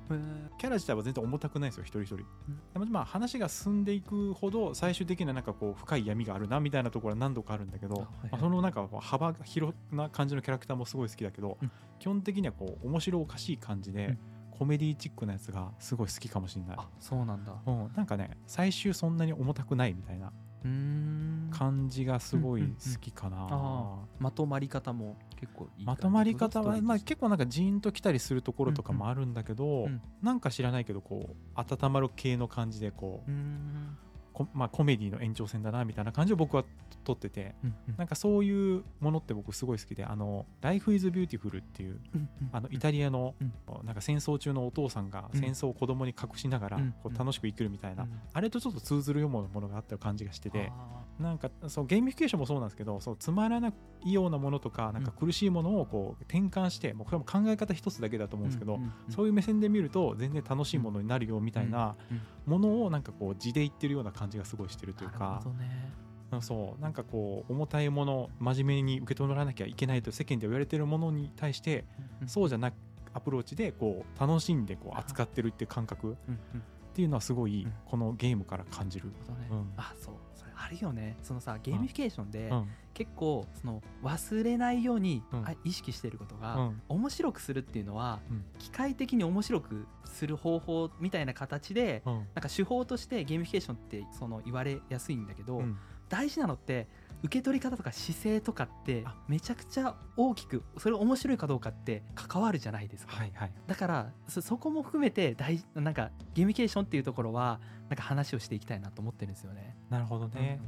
[0.58, 8.32] キャラ自体は全然重たくないんですよ一人一人、でもまあ話が進んでいくほど最終的ななんかこう深い闇があるなみたいなところは何度かあるんだけど、あはいはい。
[8.32, 11.71] まあ、そのなんか幅が広な感じのキャラクターもすごい好きだけど、うん。
[12.00, 14.17] 基本的にはこう面白おかしい感じで、うん。
[14.58, 16.78] コメディチックなやつがすごい好きかもしれない。
[16.78, 17.54] あそうなんだ。
[17.65, 20.32] うん、なんかね最終そんなに重たくないみたいな
[20.63, 22.93] 感じがすごいうんうんうん。
[22.93, 25.86] 好きかな、あまとまり方も結構いい感じ。
[25.86, 34.11] まとまり方は、まあ、結構なんかジーンときたりするところとかもあるんだけど、うんなんか知らないけどこう温まる系の感じでこううーんこ
[34.54, 36.63] まあ、コメディの延長線だなみたいな感じを僕は
[37.04, 37.95] 取っててうんうん。
[37.97, 42.49] なんかそういうものって僕すごい好きで「あの Life is Beautiful」っていううんうん。
[42.51, 43.54] あのイタリアのうん。
[43.86, 45.39] なんか戦争中のお父さんがうん。
[45.39, 53.71] 戦争を子供に隠しながらうんこう楽しく生きるみたいなうんあれとちょっと通ずるようなものがあった感じがしててあなんかそうゲーミフィケーションもそうなんですけどそうつまらな
[54.04, 65.93] いようなものとかなんか苦しいものをこう転換してもうこれも考え方一つだけだとー思うんですけどんんそういう目線で見ると全然楽しいものになるよみたいなうんうんものをなんかこう地で行ってるような感じがすごいしてるというなるかほどね。
[65.95, 71.84] うんそうなんかこう重たいもの真面目に受け止めらなきゃいけないと世間で言われてるものに対して
[72.21, 72.75] うんそうじゃなく
[73.13, 77.73] アプローチでこう楽しんでこう扱ってるっていう感覚っていうのはすごいうん。
[77.86, 79.12] このゲームから感じる。
[79.49, 79.73] うん。
[79.75, 80.15] あそう
[80.63, 81.17] あるよね。
[81.24, 82.67] そのさゲーミフィケーションでうん。
[82.93, 85.24] 結構その忘れないように
[85.63, 86.82] 意識してることがうん。
[86.89, 88.43] 面白くするっていうのはうん。
[88.60, 92.13] 機械的に面白くする方法みたいな形でうん。
[92.13, 95.78] なんか手法としてゲーミフィケーションってその言われやすいんだけど、うん。
[96.10, 96.88] 大事なのって
[97.23, 99.15] 受け取り方とか姿勢とかってあ。
[99.27, 109.75] めちゃくちゃ大きくそれが面白いかどうかって関わるじゃないですか、はいはいだからそそこも含めて大事なんかゲーミケーションっていうところはなんか話をしていきたいなと思ってるんですよね。
[109.89, 110.62] なるほどね。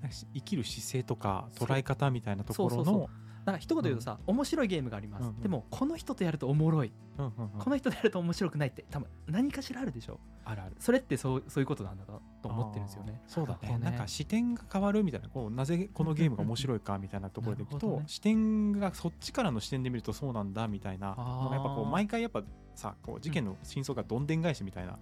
[0.00, 3.10] なんか生きる姿勢とか捉え方みたいなところそうそうの
[3.44, 5.40] なんか一言で言うとさ、面白いゲームがあります、うんうん。
[5.40, 7.60] でもこの人とやるとおもろい、うんうんうん。
[7.60, 10.20] この人とやると面白くないって多分何かしらあるでしょ？
[10.44, 10.76] あるある。
[10.78, 13.20] それってそうそういうことなんだなと思ってるんですよね。
[13.26, 13.58] そうだね。
[13.62, 21.08] なるほどなんか視点が変わるみたいなこうなぜこのゲームが面白いかみたいなところでいくと、ね視点がそっちからの視点で見るとそうなんだみたいな。
[21.08, 22.42] やっぱこう毎回やっぱ
[22.74, 24.98] さこう事件の真相がどんでん返しみたいな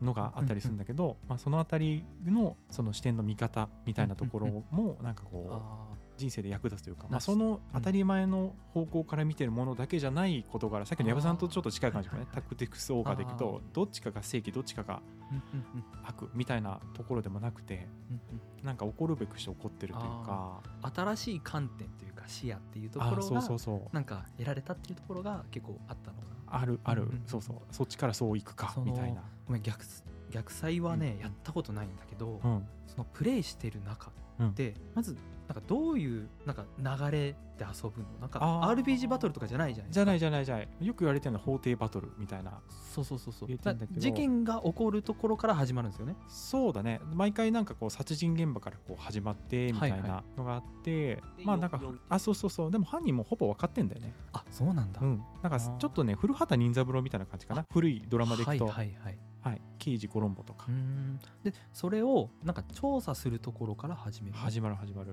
[0.00, 5.87] のがあったりするんだけど、まあ、そのあたりのその視点の見方みたいなところもなんかこうあ
[6.18, 12.26] 人生で役立つというか、なまあ、その当たり前の方向から見てるものだけじゃないことからさっきの矢部さんとちょっと近い感じかね。
[12.32, 15.00] タクティクスオーガーでいくあとどっちかが正義どっちかが
[16.04, 20.60] 悪みたいなところでもなくてうんなんか起こるべくして起こってるというか。
[20.64, 26.60] うん新しい観点というか視野っていうところがそうそうなんか得られたっていうところが結構あったのかな。
[26.60, 27.56] あるある、うんうんそうそう。
[27.70, 29.22] そっちからそういくかみたいな。
[29.46, 29.84] ごめん逆
[30.30, 31.22] 逆サイはね、うん。
[31.22, 32.66] やったことないんだけど、うん。
[32.86, 34.54] そのプレイしてる中うん。
[34.54, 35.16] で、まず
[35.48, 38.08] なんかどういうなんか流れで遊ぶの？
[38.20, 40.68] なんか RPG バトルとかじゃないじゃないじゃないじゃないじゃない。
[40.82, 42.60] よく言われてるのは法廷バトルみたいな。
[42.94, 43.48] そうそうそうそう。
[43.96, 46.16] 事件が起こるところから始まるんですよね。
[46.28, 47.00] そうだね。
[47.14, 52.70] 毎回なんかこう殺人現場からこう始まってみたいはいはなのがあって、でまあなんかあそうそうそう。
[52.70, 54.12] でも犯人もほぼ分かってんだよね。
[54.34, 55.22] あそうなんだ、うん。
[55.42, 57.64] なんかちょっとね古畑任三郎みたいな感じかな。
[57.72, 60.66] 古いドラマでいくと、はいはいはいはい、刑事コロンボとか。
[61.44, 64.36] でそれをなんか調査するところから始める。
[64.36, 65.12] 始まる始まる。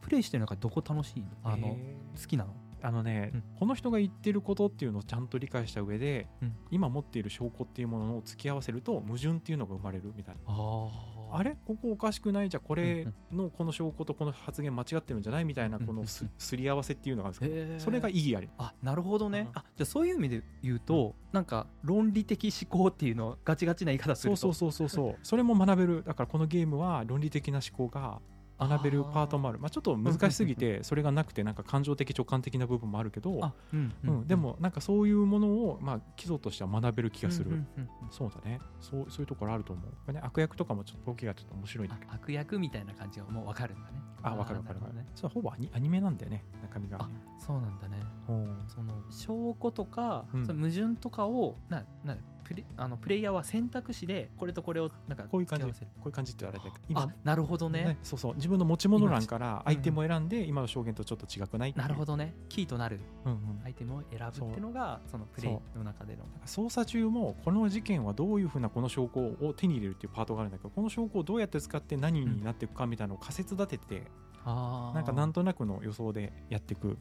[0.00, 1.28] プレイしてる中どこ楽しいの？
[1.44, 2.52] あのへ好きなの？
[2.82, 3.42] ーあのね、うん。
[3.60, 6.56] この人が言ってることっていうのをちゃんと理解した上で、うん。
[6.70, 10.40] 今持っている証拠っていうものを突き合わせると矛盾っていうのが生まれるみたいな。
[10.46, 11.56] あーあれ？
[11.66, 12.48] ここおかしくない？
[12.48, 15.44] じゃあこれうんのこの証拠とこの発言間違ってるんじゃない？
[15.44, 18.48] みたいなこのすすり合わせっていうのがあるんですけどそれが意義あり。
[18.58, 24.36] あなるほどね、うんあじゃあそういう意味で言うと、なんか論理的思考っていうのをガチガチな言い方すると。
[24.36, 25.16] そうそうそうそうそう。
[25.22, 26.04] それも学べる。
[26.06, 28.20] だからこのゲームは論理的な思考が
[28.68, 29.58] 学べるパートもある。
[29.58, 38.60] まあちょっと難しすぎてそれがなくてなんか感情的直感的な部分もあるけどあ、うんうん、でもなんかそういうものをまあ基礎としては学べる気がする、うんうんうんそうだね。
[38.80, 42.12] そうそういうところあると思う、ね、悪役とかもちょっと動きがちょっと面白いんだけど。
[42.12, 44.02] あ悪役みたいな感じがもう分かるんだね。
[44.22, 44.98] あ分かる分かる分かる。
[44.98, 45.06] ね。
[45.14, 46.98] それはほぼアニアニメなんだよね中身が。
[46.98, 47.04] ね
[47.38, 47.96] そうなんだね。
[48.28, 48.64] うん。
[48.68, 50.46] その証拠とか、うん。
[50.46, 55.72] その矛盾とかをななプレあのプレイヤーは選択肢でこれとこれをなんかこういう感じこ
[56.04, 57.02] ういう感じって言われて今。
[57.02, 57.84] あなるほどね。
[57.84, 58.34] ね、そうそう。
[58.34, 62.34] 自分の持ち物欄からアイテムを選んで今の証言とちょっと違くないなるほどね。
[62.48, 63.00] キーとなる。
[63.24, 63.62] うんうん。
[63.64, 66.24] アイテムを選ぶっていうのがそのプレイの中での。
[66.46, 74.02] 捜査中もこの事件はどういうふうなこの証拠を手に入れるっていうパートがあるんだけどこの証拠をどうやって使って何になっていくかみたいなのを仮説立てて、
[74.44, 74.94] あー。
[74.94, 76.88] なんかなんとなくの予想でやっていく。
[76.88, 76.98] うん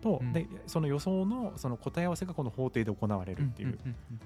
[0.00, 0.32] と、うん。
[0.32, 3.78] でその予想のその答え合わせがこの法廷で行われるっていう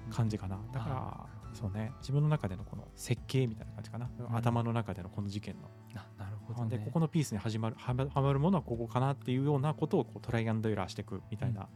[0.09, 1.93] 感じかな、だからそうね。
[2.01, 4.35] 自分の中でのこの設計みたいな感じかな、ん。
[4.35, 6.77] 頭の中でのこの事件の、あなるほどね。
[6.77, 11.67] でここのピースに始まるはまはまるものはここかなっていうようなことをこうトライアンドエラーしていくみたいな、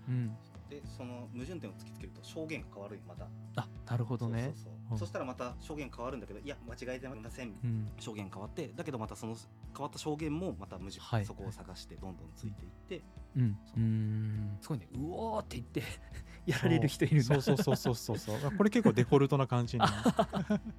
[0.99, 3.29] その矛盾点を突きつけると証言が変わるよまた。
[3.55, 4.51] あなるほどね。
[4.53, 4.75] そうそうう。
[4.75, 4.89] ん。
[4.89, 7.89] そうそしたらまた証言変わるんだけどいや間違えてませんうん。
[7.99, 9.37] 証言変わってだけどまたその
[9.73, 11.25] 変わった証言もまた矛盾、はい。
[11.25, 13.01] そこを探してどんどんついていって、
[13.37, 13.57] うん。
[13.77, 14.57] うん。
[14.59, 14.89] すごいね。
[14.93, 15.83] うおーって言って
[16.45, 17.41] やられる人いるそう。
[17.41, 18.51] そうそうそうそうそう。
[18.51, 19.87] これ結構デフォルトな感じにな
[20.49, 20.61] る。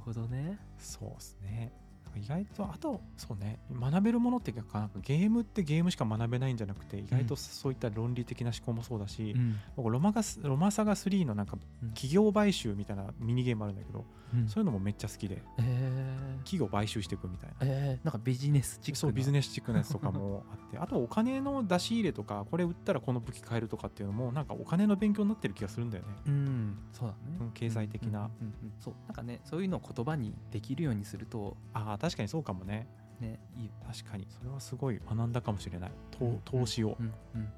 [0.00, 0.58] ほどね。
[0.78, 1.72] そうですね
[2.18, 9.56] 意外とあとそうね学べるものっていうかなんかゲームってゲームしか学べないんじゃなくて意外とそういった論理的な思考もそうだし、ん。
[9.76, 11.90] 僕ロマガスロマサガ3のなんかうん。
[11.90, 14.48] 企業買収みたいなミニゲームあるんだけど、うん。
[14.48, 15.42] そういうのもめっちゃ好きで。
[15.58, 16.09] えー
[16.40, 17.56] 企業買収していくみたいな。
[17.62, 19.00] えーなんかビジネスチックな。
[19.00, 20.78] そうビジネスチックなやつとかもあって。
[20.78, 26.10] あとお金の出し入れとかこれ売ったらこの武器買えるとかっていうのもなんかお金の勉強になってる気がするんだよね。
[26.26, 26.78] うん。
[26.92, 27.38] そうだね。
[27.40, 28.30] うん経済的な。
[28.40, 28.94] うんうんそう。
[29.06, 32.86] なんかねそういうのを言葉にできるようにするとああ確かにそうかもね。
[33.20, 33.66] ねいい。
[33.66, 34.26] よ確かに。
[34.30, 35.92] それはすごい学んだかもしれない。
[36.10, 36.90] とうん投資を。
[36.92, 37.48] っうんうん。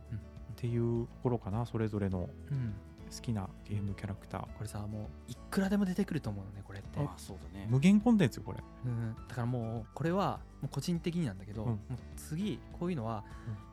[0.56, 2.28] ていうところかなそれぞれの。
[2.50, 2.74] うんうん
[3.12, 4.40] 好きなゲームキャラクター。
[4.40, 6.98] これさもういくらでも出てくると思うのねこれって。
[6.98, 7.66] ああそうだね。
[7.70, 8.58] 無限コンテンツよこれ。
[8.84, 11.68] うん、だからもうこれはもう個人的になんだけど、うん。
[11.68, 11.78] もう
[12.16, 13.24] 次こういうのは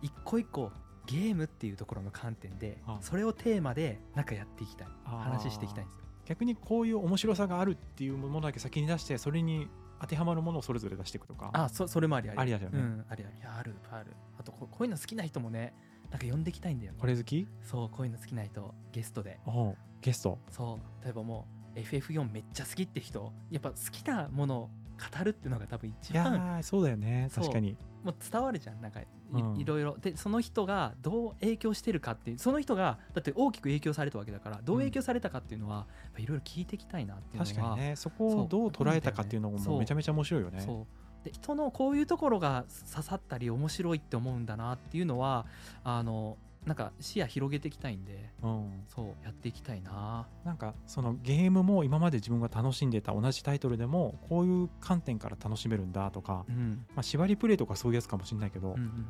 [0.02, 0.72] 一個一個
[1.06, 4.88] ゲームっていうところの観点であそれをテーマでなんかやっていきたい。
[5.06, 6.02] 話していきたいんですよ。
[6.26, 9.68] 逆にこういう面白さがあるっていうものだけ先に出してそれに
[10.00, 11.50] 当てはまるものをそれぞれ出していくとか。
[11.54, 12.40] あそそれもありあり。
[12.40, 12.80] ありだよね。
[12.80, 13.34] うん、ありあり。
[13.44, 14.14] あるある。
[14.40, 15.74] あとここういうの好きな人もね
[16.12, 16.98] なんか呼んでいきたいんだよね。
[17.00, 17.48] これ好き？
[17.62, 19.40] そうこういうの好きな人ゲストで。
[19.46, 20.40] おうゲスト？
[20.50, 21.46] そう例えばも
[21.76, 24.70] う FF4 めっちゃ好きって人やっぱ好きなものを
[25.18, 27.30] 語るっていうのが多分一いやそうだよね。
[27.34, 27.78] 確かに。
[28.04, 28.82] もう伝わるじゃん。
[28.82, 29.58] なんかい,、うん。
[29.58, 29.98] いろいろ。
[29.98, 37.46] でその人がどう影響してるかっていうその人がだって大きく影響されたわけだからどう影響されたかっていうのは、やっぱいろいろ聞いていきたいなっていうのは。
[37.46, 37.96] 確かにね。
[37.96, 40.62] そこをどう捉えたかっていうのもめちゃめちゃ面白いよね。
[40.62, 40.88] そう
[41.24, 45.46] で人のこういうところが刺さったり面白いって思うんだなっていうのは
[45.84, 48.84] あのなんか視野広げていきたいんでうん。
[48.88, 50.28] そうやっていきたいな。
[50.44, 56.86] なんかそのゲームも今まで自分が楽しんでた同じタイトルでもこういう観点から楽しめるんだとか、うん。
[56.96, 59.06] まあ、縛りプレイとかそういうやつかもしれないけど、うんうん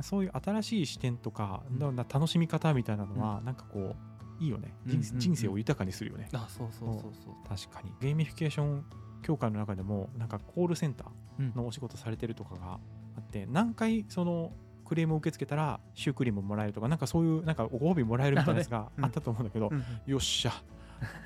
[0.00, 1.96] そういう新しい視点とか、うん。
[1.96, 3.94] 楽しみ方みたいなのはなんかこ
[4.40, 5.20] ういいよね、人うんうんうん。
[5.20, 7.34] 人生を豊かにするよね、あそうそうそうそう。
[7.48, 7.92] 確かに。
[8.00, 8.84] ゲーミフィケーション
[9.22, 11.06] 協会の中でもなんかコールセンタ
[11.38, 11.50] うん。
[11.50, 12.72] ーのお仕事されてるとかが
[13.16, 14.52] あって何回その
[14.84, 19.04] クレームを受け付けたらシュークリームもらえるとかなんかそういうなんかご褒美もらえるみたいなやつがうん。
[19.04, 20.52] あったと思うんだけど、うんよっしゃ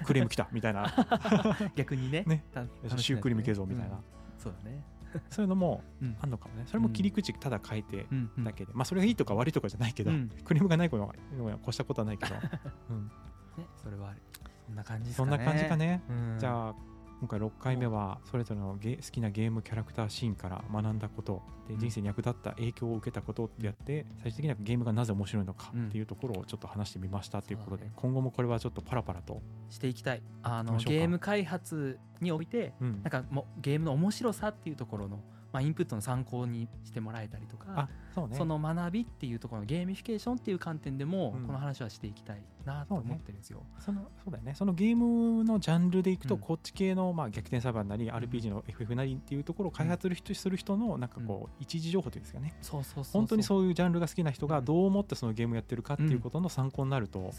[0.05, 0.91] クレーム来たみたいな。
[1.77, 2.45] 逆にねね。
[2.97, 4.03] シュークリームいけぞみたいな、うん。
[4.39, 4.83] そうだね。
[5.31, 6.17] そういうのもうん。
[6.21, 6.63] あんのかもね。
[6.67, 8.31] それも切り口ただ変えてうん。
[8.39, 8.45] うん。
[8.45, 10.31] だけで、まあそれがいいとか悪いとかじゃないけど、うん。
[10.45, 12.35] クレームがないことは越したことはないけど、
[12.91, 13.05] うん、
[13.59, 14.23] ねそれはある。
[14.67, 15.31] そんな感じですかね。
[15.31, 16.37] そんな感じかね、うん。
[16.39, 16.75] じゃあ
[17.19, 21.81] 今回6回目はそれぞれのゲ好きなゲームキャラクターシーンから学んだことでうん。
[21.81, 25.87] 人生に役立った影響を受けたことってやって最終的にはゲームがなぜ面白いのかうん。
[25.87, 30.23] っていうところをちょっと話してみましたということで、今後もこれはちょっとパラパラと、していきたい。
[30.43, 33.01] あのゲーム開発においてうん。
[33.03, 35.21] なんかもうゲームの面白さっていうところの、
[35.53, 38.37] まあ、インプットの参考にしてもらえたりとかあそうね。
[38.37, 41.47] その学びっていうところのゲーミフィケーションっていう観点でも、うん。
[41.47, 43.63] この話はしていきたいなと思ってるんですよ。
[43.79, 44.55] そのそうだよね。
[44.55, 46.41] そのゲームのジャンルでいくと、うん。
[46.41, 52.55] こっち系の、まあ、逆転サバンなり RPG の FF なりっていうところを開発する人,、する人のなんかこう一時情報というんですかね。
[52.63, 57.33] そうそう本当にそういうジャンルが好きな人がうんどう思ってそのゲームやってるかっていうことの参考になると、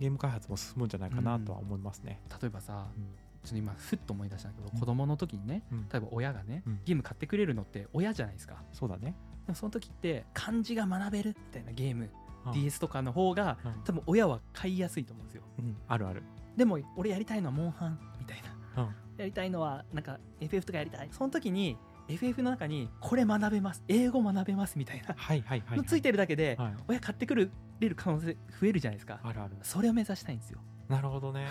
[0.00, 2.20] ゲーム開発も進むんじゃないかなとは思いますね。
[2.40, 3.06] 例えばさうん
[3.46, 4.80] ちょっと今ふっと思い出したんだけど、うん。
[4.80, 5.88] 子供の時にねうん。
[5.88, 6.80] 例えば親がね、うん。
[6.84, 8.62] ゲーム買ってくれるのって親じゃないですか。
[8.72, 9.14] そうだね。
[9.46, 12.10] でもその時って漢字が学べるみたいなゲーム、
[12.46, 12.52] うん。
[12.52, 13.82] DS とかの方がうん。
[13.84, 15.42] 多分親は買いやすいと思うんですよ。
[15.58, 15.76] うん。
[15.86, 16.22] あるある。
[16.56, 18.42] でも俺やりたいのはモンハンみたい
[18.74, 18.82] な。
[18.82, 18.94] うん。
[19.16, 21.08] やりたいのはなんか FF とかやりたい。
[21.12, 21.76] その時に
[22.08, 25.78] FF の中にこれ学べます英語学べますみたいなはいはいはい、はい。
[25.78, 29.20] のついてるだけではい、親買ってくるれる可能性増えるじゃないですか。
[29.22, 29.56] あるある。
[29.62, 31.46] それを目指したいんですよなるほどね。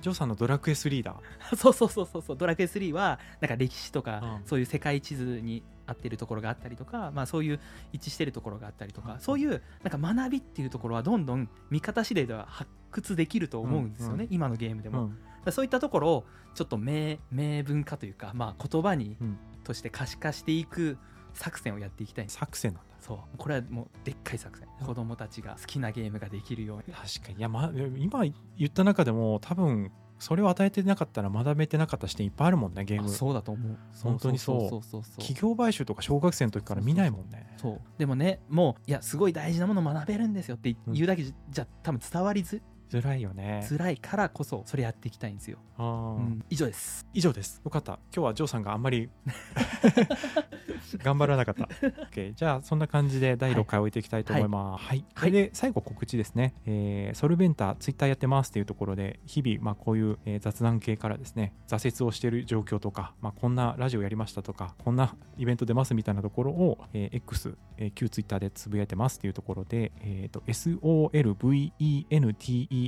[0.00, 1.16] ジョーさんのドラクエ3だ。
[1.56, 2.36] そうそうそうそうそう。
[2.36, 4.46] ドラクエ3はなんか歴史とか、うん。
[4.46, 7.60] そういう世界地図に合ってるところがあったりとか、まあ、そういう
[7.92, 9.20] 一致してるところがあったりとか、うん。
[9.20, 15.12] そういうなんか学びっていうところはどんどん見方次第では発掘できると思うんですよね、うん今のゲームでも、
[15.46, 15.52] うん。
[15.52, 19.38] そういったところをちょっと明明文化というか、まあ、言葉に、うん。
[19.64, 20.98] として可視化していく
[21.34, 22.28] 作戦をやっていきたい。
[22.28, 22.91] 作戦なんだ。
[23.02, 23.18] そう。
[23.36, 24.66] これはもうでっかい作戦。
[24.80, 24.86] うん。
[24.86, 26.94] 子供たちが好きなゲームができるように。
[26.94, 27.38] 確かに。
[27.38, 28.22] いや、ま、今
[28.56, 33.08] 言った中でも多分それを与えてなかったら学べてなかった視点いっぱいあるもんね、ゲーあム。
[33.08, 33.76] そうだと思う。
[34.02, 34.60] 本当にそう。
[34.70, 35.18] そうそうそう。
[35.18, 37.52] 企業買収とか小学生の時から見ないもんね。
[37.56, 42.60] そうでもねもういやすごい大事なもの学べるんですよってうん言うだけじゃ多分伝わりづ
[43.00, 43.64] 辛いよね。
[43.68, 47.60] 辛いからこそそれやっていきたいんですよ、うん以上です以上です。
[47.64, 47.92] よかった。
[48.14, 49.08] 今日はジョーさんがあんまり
[51.02, 51.64] 頑張らなかった。
[51.64, 54.84] OK じゃあ、そんな感じで第6回終えていきたいと思います。
[54.84, 55.04] はい。
[55.14, 56.54] これで最後告知ですね。
[56.66, 70.42] えーソルベンタ、ツイッターやってますっていうところで、日々、まあ、こういう、えー雑談系からですね、挫折をしている状況とか、まあ、こんなラジオやりましたとか、こんなイベント出ますみたいなところを、えー X、えー旧ツイッターでつぶやいてますっていうところで、えーと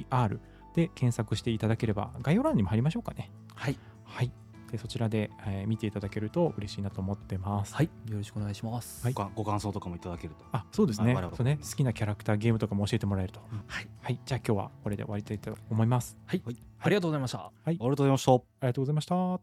[0.02, 0.40] SOLVENTER
[0.74, 3.30] で検索していただければ、概要欄にも貼りましょうかね。
[3.54, 4.32] はいはい。
[4.70, 7.74] でそちらで、えー見ていただけると嬉しいなと思ってます。
[7.74, 11.36] はいよろしくお願いしますはいごご感想とかもいただけるとあ、そうですね我々。
[11.36, 11.58] そうね。
[11.62, 13.40] 好きなキャラクター、ゲームとかも教えてもらえると。
[13.68, 14.20] はい、はい。
[14.24, 16.16] じゃあ今日はこれで終わりたいと思います。
[16.26, 16.42] はい、
[16.80, 17.52] ありがとうございましたはい。
[17.66, 19.14] ありがとうございましたありがとうございました。